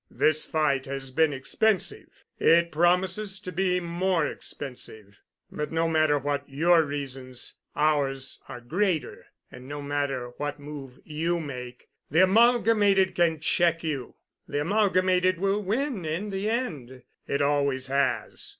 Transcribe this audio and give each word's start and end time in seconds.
This 0.09 0.45
fight 0.45 0.87
has 0.87 1.11
been 1.11 1.31
expensive. 1.31 2.23
It 2.39 2.71
promises 2.71 3.39
to 3.41 3.51
be 3.51 3.79
more 3.79 4.25
expensive. 4.25 5.21
But, 5.51 5.71
no 5.71 5.87
matter 5.87 6.17
what 6.17 6.49
your 6.49 6.81
reasons, 6.81 7.53
ours 7.75 8.39
are 8.49 8.61
greater, 8.61 9.27
and 9.51 9.67
no 9.67 9.79
matter 9.79 10.29
what 10.37 10.59
move 10.59 10.99
you 11.03 11.39
make, 11.39 11.87
the 12.09 12.23
Amalgamated 12.23 13.13
can 13.13 13.39
check 13.41 13.83
you. 13.83 14.15
The 14.47 14.61
Amalgamated 14.61 15.37
will 15.39 15.61
win 15.61 16.03
in 16.03 16.31
the 16.31 16.49
end. 16.49 17.03
It 17.27 17.43
always 17.43 17.85
has. 17.85 18.49